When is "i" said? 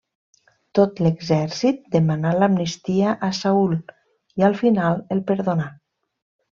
3.81-4.49